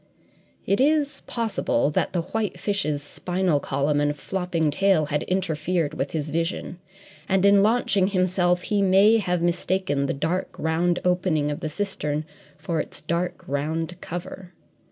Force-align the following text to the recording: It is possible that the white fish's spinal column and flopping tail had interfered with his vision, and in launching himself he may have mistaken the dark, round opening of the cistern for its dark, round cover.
It 0.65 0.79
is 0.81 1.21
possible 1.27 1.91
that 1.91 2.11
the 2.11 2.23
white 2.23 2.59
fish's 2.59 3.03
spinal 3.03 3.59
column 3.59 4.01
and 4.01 4.15
flopping 4.17 4.71
tail 4.71 5.05
had 5.05 5.21
interfered 5.21 5.93
with 5.93 6.09
his 6.09 6.31
vision, 6.31 6.79
and 7.29 7.45
in 7.45 7.61
launching 7.61 8.07
himself 8.07 8.63
he 8.63 8.81
may 8.81 9.19
have 9.19 9.43
mistaken 9.43 10.07
the 10.07 10.15
dark, 10.15 10.55
round 10.57 10.97
opening 11.05 11.51
of 11.51 11.59
the 11.59 11.69
cistern 11.69 12.25
for 12.57 12.79
its 12.79 12.99
dark, 13.01 13.43
round 13.47 14.01
cover. 14.01 14.53